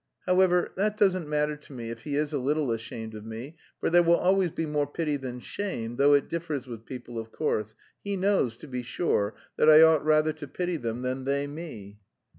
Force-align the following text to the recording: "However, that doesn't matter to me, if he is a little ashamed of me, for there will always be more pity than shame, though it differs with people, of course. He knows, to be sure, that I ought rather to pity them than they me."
"However, 0.25 0.71
that 0.77 0.97
doesn't 0.97 1.29
matter 1.29 1.55
to 1.55 1.73
me, 1.73 1.91
if 1.91 2.05
he 2.05 2.15
is 2.15 2.33
a 2.33 2.39
little 2.39 2.71
ashamed 2.71 3.13
of 3.13 3.23
me, 3.23 3.55
for 3.79 3.87
there 3.91 4.01
will 4.01 4.15
always 4.15 4.49
be 4.49 4.65
more 4.65 4.87
pity 4.87 5.15
than 5.15 5.39
shame, 5.39 5.97
though 5.97 6.15
it 6.15 6.27
differs 6.27 6.65
with 6.65 6.87
people, 6.87 7.19
of 7.19 7.31
course. 7.31 7.75
He 8.03 8.17
knows, 8.17 8.57
to 8.57 8.67
be 8.67 8.81
sure, 8.81 9.35
that 9.57 9.69
I 9.69 9.83
ought 9.83 10.03
rather 10.03 10.33
to 10.33 10.47
pity 10.47 10.77
them 10.77 11.03
than 11.03 11.25
they 11.25 11.45
me." 11.45 11.99